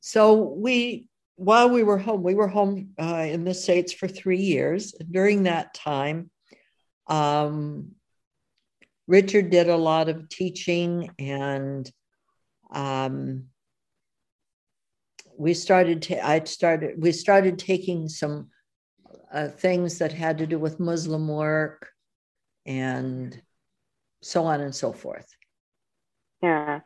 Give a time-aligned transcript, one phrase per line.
[0.00, 4.40] So we, while we were home, we were home uh, in the States for three
[4.40, 4.92] years.
[5.10, 6.30] During that time,
[7.06, 7.92] um,
[9.06, 11.90] Richard did a lot of teaching and
[12.72, 13.46] um,
[15.36, 18.50] we started to, I started, we started taking some
[19.32, 21.88] uh, things that had to do with Muslim work
[22.66, 23.40] and
[24.22, 25.26] so on and so forth.
[26.42, 26.80] Yeah.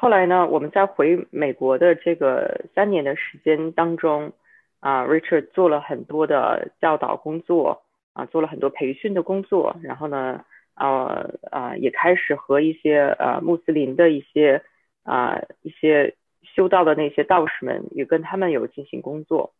[0.00, 4.32] 后来呢，我们在回美国的这个三年的时间当中，
[4.78, 7.82] 啊，Richard 做了很多的教导工作，
[8.14, 14.64] 啊，做了很多培训的工作，然后呢，呃呃，也开始和一些呃穆斯林的一些
[15.02, 19.52] 啊一些修道的那些道士们，也跟他们有进行工作。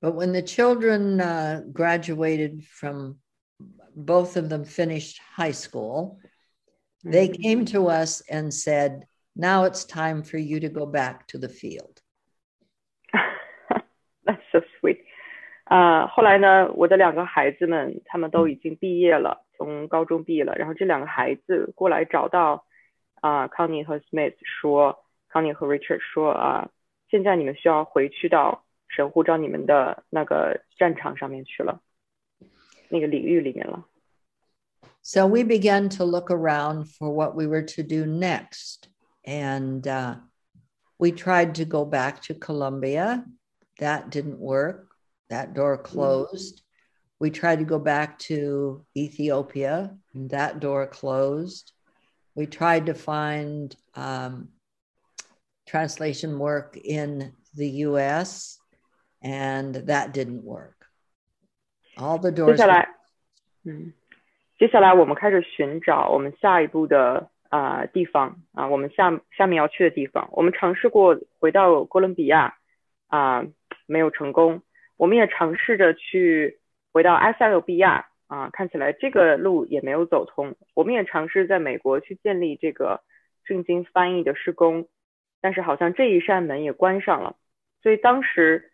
[0.00, 3.18] But when the children uh, graduated from
[3.94, 6.16] both of them finished high school,
[7.03, 7.41] they mm-hmm.
[7.41, 9.07] came to us and said,
[9.39, 12.01] Now it's time for you to go back to the field.
[14.25, 14.97] That's so sweet.
[15.65, 20.55] 啊、uh,，后来呢，我的两个孩子们他们都已经毕业了，从高中毕业了。
[20.55, 22.65] 然后这两个孩子过来找到
[23.21, 26.69] 啊、uh, Connie 和 Smith 说，Connie 和 Richard 说啊，
[27.11, 31.81] 现在你们需要回去到神呼召你们的那个战场上面去了，
[32.89, 33.85] 那个领域里面了。
[35.02, 38.88] So we began to look around for what we were to do next.
[39.24, 40.16] And uh,
[40.98, 43.24] we tried to go back to Colombia.
[43.80, 44.88] That didn't work.
[45.28, 46.62] That door closed.
[47.18, 49.96] We tried to go back to Ethiopia.
[50.14, 51.72] That door closed.
[52.36, 54.48] We tried to find um,
[55.66, 58.58] translation work in the US,
[59.20, 60.86] and that didn't work.
[61.96, 62.58] All the doors.
[64.62, 70.28] 接下来我们开始寻找我们下一步的啊、地方啊，我们下下面要去的地方。
[70.30, 72.54] 我们尝试过回到哥伦比亚
[73.08, 73.44] 啊、
[73.88, 74.62] 没有成功。
[74.96, 76.60] 我们也尝试着去
[76.92, 80.54] 回到埃塞俄比亚啊，看起来这个路也没有走通。
[80.74, 83.00] 我们也尝试在美国去建立这个
[83.42, 84.86] 圣经翻译的施工，
[85.40, 87.34] 但是好像这一扇门也关上了。
[87.82, 88.70] 所以当时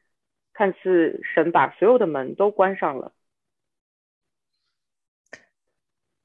[0.52, 3.12] 看似神把所有的门都关上了。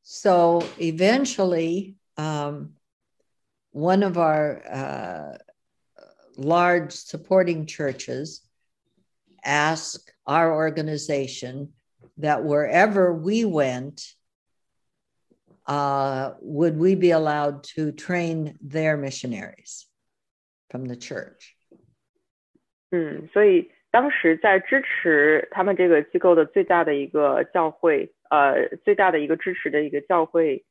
[0.02, 2.74] So eventually, um,
[3.72, 5.38] one of our uh,
[6.36, 8.40] large supporting churches
[9.44, 11.72] asked our organization
[12.16, 14.02] that wherever we went,
[15.66, 19.86] uh, would we be allowed to train their missionaries
[20.70, 21.54] from the church?
[22.90, 30.64] 嗯，所以 当时在支持他们这个机构的最大的一个教会，呃，最大的一个支持的一个教会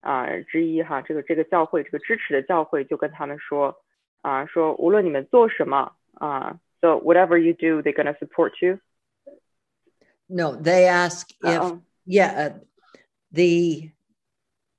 [0.00, 3.76] 啊、呃、之一哈，这个这个教会这个支持的教会就跟他们说
[4.22, 8.78] 啊、呃，说无论你们做什么啊、呃、，so whatever you do, they're gonna support you.
[10.28, 12.58] No, they ask if uh yeah, uh,
[13.30, 13.90] the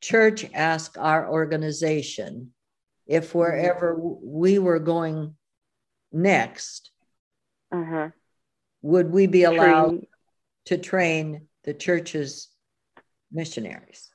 [0.01, 2.53] church asked our organization
[3.05, 5.35] if wherever we were going
[6.11, 6.91] next
[7.69, 8.11] uh-huh.
[8.81, 10.07] would we be allowed train.
[10.65, 12.49] to train the church's
[13.31, 14.11] missionaries?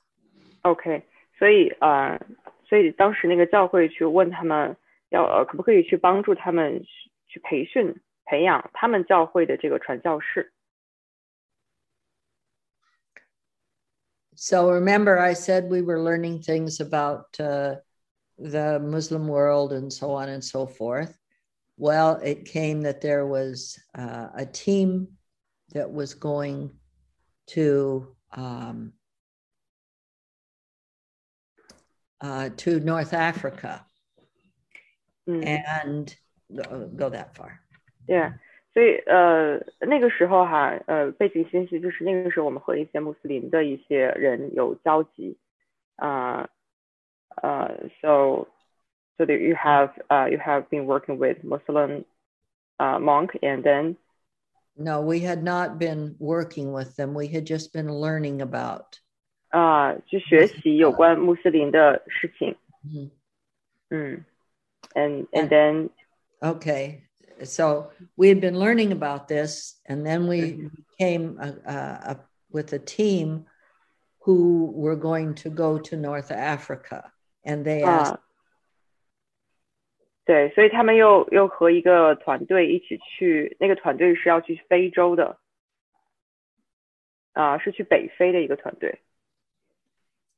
[0.63, 1.03] OK，
[1.37, 2.19] 所以呃，
[2.67, 4.75] 所以当时那个教会去问他们
[5.09, 6.83] 要呃可不可以去帮助他们
[7.27, 10.51] 去培训培养他们教会的这个传教士。
[14.35, 17.81] So remember, I said we were learning things about uh,
[18.37, 21.13] the Muslim world and so on and so forth.
[21.77, 25.07] Well, it came that there was uh, a team
[25.73, 26.71] that was going
[27.47, 28.93] to um,
[32.21, 33.85] uh, to North Africa,
[35.27, 35.45] mm.
[35.45, 36.15] and
[36.53, 37.61] go, go that far.
[38.07, 38.33] Yeah.
[38.73, 45.37] 所以呃那个时候哈呃背景信息就是那个时候我们和一些穆斯林的一些人有交集
[45.95, 46.47] 啊
[47.41, 48.47] 呃 so
[49.17, 52.05] so that you have uh, you have been working with Muslim
[52.79, 53.97] uh, monk and then
[54.77, 58.99] no we had not been working with them we had just been learning about
[59.51, 63.09] 啊、uh, 去学习有关穆斯林的事情嗯
[63.89, 64.23] 嗯
[64.93, 65.89] and and then
[66.41, 67.01] okay
[67.43, 70.67] so we had been learning about this and then we mm-hmm.
[70.99, 72.15] came uh, uh,
[72.51, 73.45] with a team
[74.19, 77.11] who were going to go to north africa
[77.43, 78.19] and they asked
[80.24, 85.38] 对，所以他们又又和一个团队一起去，那个团队是要去非洲的，
[87.32, 89.00] 啊，是去北非的一个团队。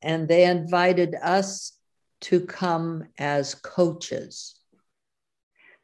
[0.01, 1.79] And they invited us
[2.21, 4.57] to come as coaches.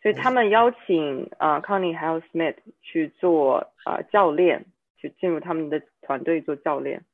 [0.02, 4.66] 所以他们邀请啊、康妮还有 Smith 去做啊、教练，
[4.96, 7.04] 去进入他们的团队做教练。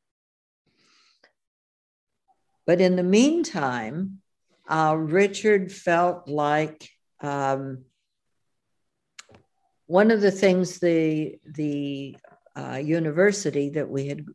[2.64, 4.20] But in the meantime,
[4.68, 6.88] uh, Richard felt like
[7.20, 7.84] um,
[9.86, 12.16] one of the things the the
[12.54, 14.26] uh, university that we had,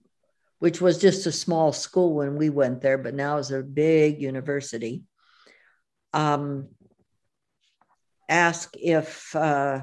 [0.59, 4.19] which was just a small school when we went there, but now is a big
[4.19, 5.03] university,
[6.13, 6.69] um,
[8.27, 9.81] asked if uh,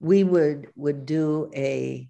[0.00, 2.08] we would would do a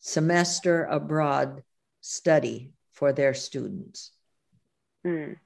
[0.00, 1.62] semester abroad
[2.02, 4.12] study for their students.
[5.04, 5.36] 嗯，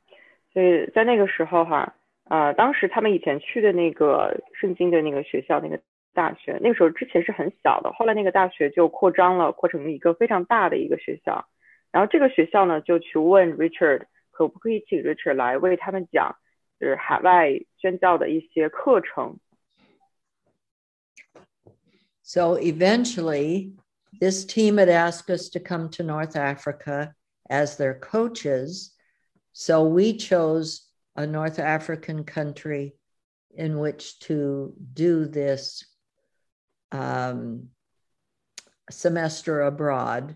[0.56, 1.96] 所以在那个时候哈，
[2.26, 5.80] 呃，当时他们以前去的那个圣经的那个学校，那个
[6.14, 11.48] 大学，那个时候之前是很小的，后来那个大学就扩张了，扩成一个非常大的一个学校。
[11.92, 16.36] 然后这个学校呢，就去问 Richard 可不可以请 Richard 来为他们讲，
[16.80, 19.40] 就是海外宣教的一些课程。
[22.24, 23.74] So eventually,
[24.20, 27.14] this team had asked us to come to North Africa
[27.50, 28.95] as their coaches.
[29.56, 32.96] So we chose a North African country
[33.54, 35.86] in which to do this
[36.92, 37.70] um,
[38.90, 40.36] semester abroad.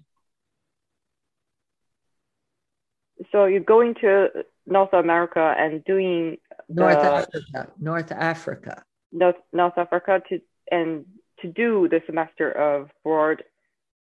[3.31, 6.38] So you're going to North America and doing
[6.68, 8.84] North Uh, Africa, North Africa.
[9.12, 11.06] North North Africa to and
[11.40, 13.44] to do the semester of broad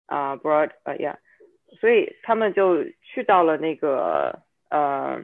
[0.06, 1.16] 啊、broad 呃、yeah，
[1.80, 4.42] 所以他们就去到了那个
[4.72, 5.22] 呃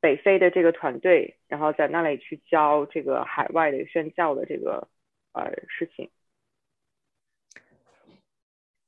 [0.00, 4.88] 北非的这个团队，然后在那里去教这个海外的宣教的这个
[5.32, 6.10] 呃事情。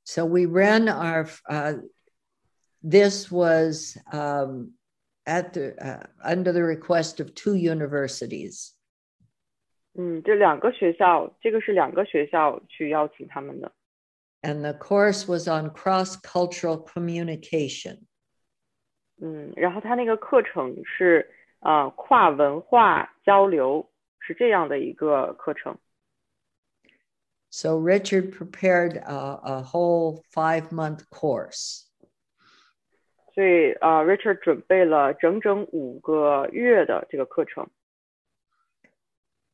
[0.03, 1.79] So we ran our, uh,
[2.83, 4.73] this was um,
[5.25, 8.73] at the, uh, under the request of two universities.
[9.97, 13.71] 嗯，这两个学校，这个是两个学校去邀请他们的。
[14.43, 18.05] And the course was on cross cultural communication.
[19.21, 21.29] 嗯，然后他那个课程是
[21.59, 23.89] 呃跨文化交流，
[24.19, 25.77] 是这样的一个课程。
[27.49, 31.85] So Richard prepared a, a whole five month course.
[33.33, 37.69] 所以呃，Richard 准备了整整五个月的这个课程。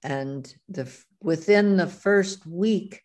[0.04, 0.86] And the,
[1.20, 3.04] within the first week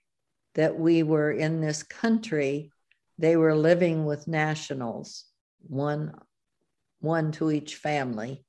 [0.54, 2.70] that we were in this country,
[3.18, 5.24] they were living with nationals,
[5.68, 6.14] one,
[7.01, 8.45] one to each family.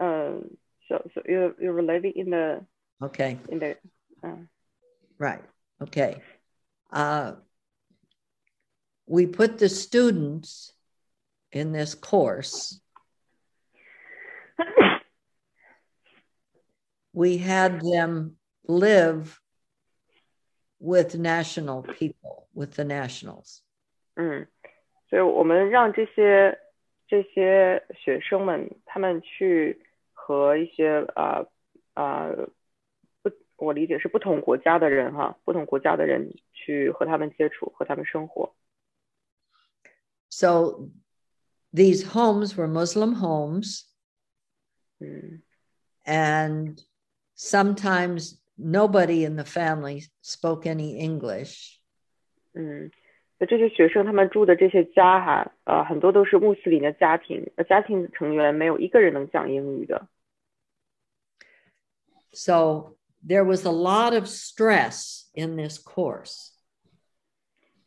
[0.00, 0.40] Uh,
[0.88, 2.64] so, so you're, you're related in the
[3.02, 3.76] okay in the
[4.24, 4.36] uh,
[5.18, 5.42] right
[5.82, 6.22] okay.
[6.90, 7.32] Uh,
[9.06, 10.72] we put the students
[11.52, 12.80] in this course.
[17.12, 18.36] we had them
[18.66, 19.40] live
[20.78, 23.62] with national people, with the nationals.
[24.18, 24.46] Mm.
[25.09, 26.59] 所以我们让这些
[27.07, 31.47] 这些学生们他们去和一些呃
[31.93, 32.49] 呃
[33.21, 38.55] 不，我理解是不同国家的人哈，不同国家的人去和他们接触，和他们生活。
[40.29, 40.89] So
[41.71, 43.83] these homes were Muslim homes,
[44.99, 45.43] 嗯
[46.05, 46.83] and
[47.35, 51.79] sometimes nobody in the family spoke any English.
[52.53, 52.91] 嗯，那
[53.47, 60.07] 这些学生他们住的这些家哈，呃，很多都是穆斯林的家庭，呃，家庭成员没有一个人能讲英语的。
[62.31, 62.95] So
[63.27, 66.51] there was a lot of stress in this course.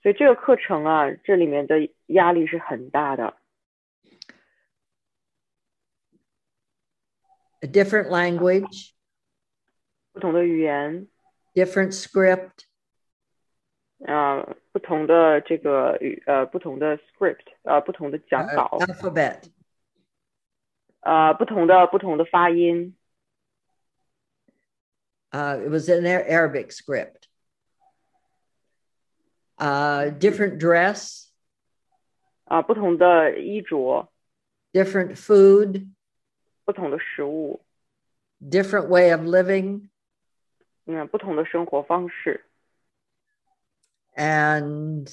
[0.02, 3.38] 所以这个课程啊，这里面的压力是很大的。
[7.60, 8.90] A different language,
[10.12, 11.08] 不同的语言，
[11.54, 12.66] different script,
[13.98, 19.42] 呃， 不同的这个语，呃，不同的 script，呃，不同的讲 uh, 稿， alphabet.
[21.00, 22.96] 呃，不同的不同的发音，
[25.32, 27.28] Uh, it was an Ar- Arabic script.
[29.58, 31.28] Uh, different dress,
[32.44, 34.08] 啊、不同的衣着，
[34.72, 35.88] different food,
[36.64, 37.64] 不同的食物，
[38.40, 39.88] different way of living,
[40.86, 42.46] 嗯，不同的生活方式，
[44.16, 45.08] and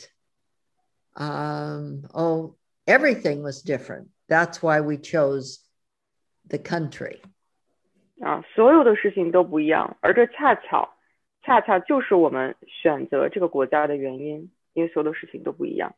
[1.15, 2.55] um, oh,
[2.87, 4.09] everything was different.
[4.27, 5.59] That's why we chose
[6.47, 7.21] the country.
[8.21, 10.95] 啊，所有的事情都不一样，而这恰巧，
[11.41, 15.93] 恰恰就是我们选择这个国家的原因，因为所有的事情都不一样。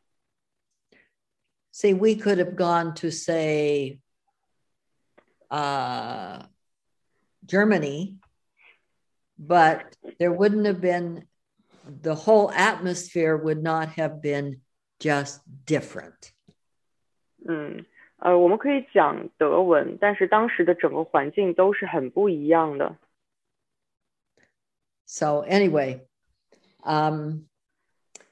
[1.72, 4.00] See, we could have gone to say
[5.50, 6.46] uh,
[7.46, 8.16] Germany,
[9.38, 11.26] but there wouldn't have been
[12.02, 14.60] the whole atmosphere would not have been
[14.98, 16.32] just different.
[17.48, 17.84] 嗯，
[18.18, 22.96] 呃，我们可以讲德文，但是当时的整个环境都是很不一样的。
[25.04, 26.00] So anyway,
[26.82, 27.46] um,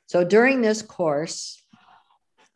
[0.06, 1.62] so during this course,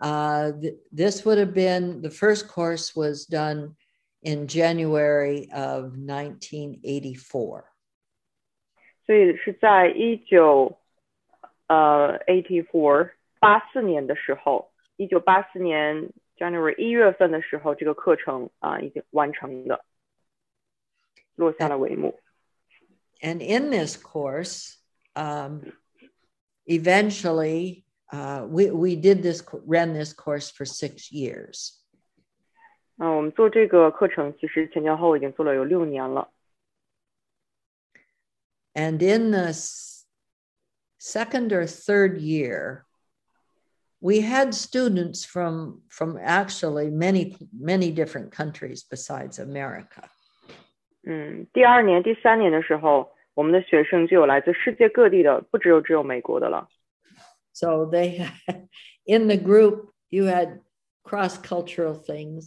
[0.01, 3.77] uh, th- this would have been the first course was done
[4.23, 7.65] in January of 1984.
[9.07, 10.81] 所以是在一九
[11.67, 13.11] 呃 eighty four
[13.41, 19.85] 八四年的时候，一九八四年 January 一月份的时候，这个课程啊、已经完成的，
[21.35, 22.19] 落下了帷幕。
[23.21, 24.77] And in this course,
[25.15, 25.73] um,
[26.67, 31.75] eventually, uh, we, we did this, co- ran this course for six years.
[32.99, 36.31] 嗯、我们做这个课程其实前前后后已经做了有六年了。
[38.75, 39.92] And in the s-
[41.03, 42.85] second or third year,
[44.01, 50.09] we had students from, from actually many, many different countries besides America.
[51.05, 56.69] 嗯，第二年、第三年的时候，我们的学生就有来自世界各地的，不只有只有美国的了。
[57.53, 58.69] So they had,
[59.05, 60.61] in the group, you had
[61.03, 62.47] cross cultural things.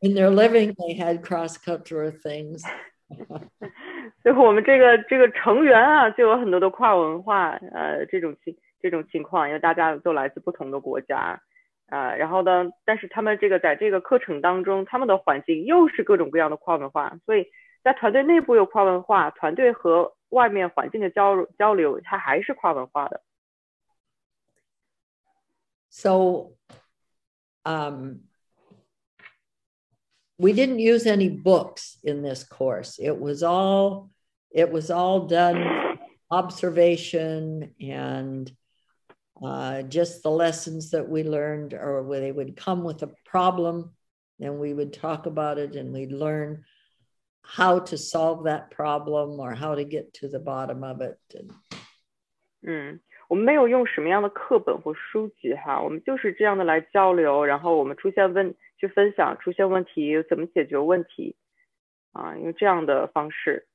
[0.00, 2.62] In their living, they had cross cultural things.
[4.23, 11.41] 所以我们这个这个成员啊，就有很多的跨文化呃这种情这种情况，因为大家都来自不同的国家，
[11.87, 17.47] 呃，然后呢，但是他们这个在这个课程当中，他们的环境又是各种各样的跨文化，所以
[17.83, 23.21] 在团队内部有跨文化，团队和外面环境的交交流，它还是跨文化的。
[25.89, 26.51] So
[27.63, 28.21] um,
[30.41, 32.97] we didn't use any books in this course.
[32.99, 34.09] It was all
[34.49, 35.99] it was all done
[36.31, 38.51] observation and
[39.45, 43.91] uh, just the lessons that we learned, or where they would come with a problem,
[44.39, 46.63] and we would talk about it, and we'd learn
[47.43, 51.17] how to solve that problem or how to get to the bottom of it.
[51.35, 51.51] And
[52.61, 61.35] 嗯，我们没有用什么样的课本或书籍哈，我们就是这样的来交流，然后我们出现问去分享出现问题怎么解决问题
[62.11, 63.67] 啊，用这样的方式。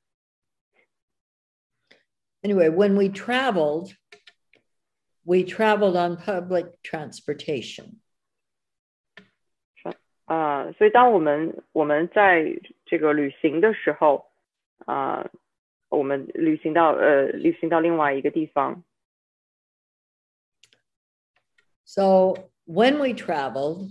[2.43, 3.93] anyway, when we traveled,
[5.25, 7.99] we traveled on public transportation.
[10.25, 14.29] 啊，所以当我们我们在这个旅行的时候，
[14.85, 15.29] 啊，
[15.88, 18.82] 我们旅行到呃旅行到另外一个地方，
[21.84, 22.34] So
[22.66, 23.90] when we traveled,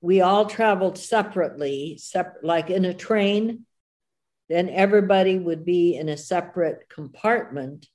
[0.00, 3.66] we all traveled separately, sep- like in a train.
[4.48, 7.86] Then everybody would be in a separate compartment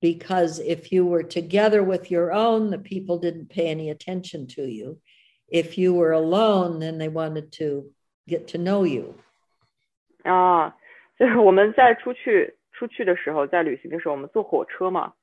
[0.00, 4.62] because if you were together with your own, the people didn't pay any attention to
[4.62, 5.00] you.
[5.48, 7.90] If you were alone, then they wanted to
[8.26, 9.14] get to know you.
[10.24, 10.74] 啊，
[11.17, 15.13] 就是我们在出去出去的时候，在旅行的时候，我们坐火车嘛，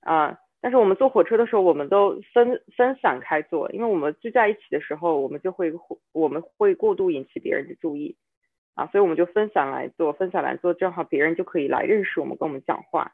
[0.00, 5.72] 啊，但是我们坐火车的时候，我们都分分散开坐，因为我们聚在一起的时候，我们就会
[6.12, 8.16] 我们会过度引起别人的注意，
[8.74, 13.12] 啊，所以我们就分散来坐，分散来坐，正好别人就可以来认识我们，跟我们讲话。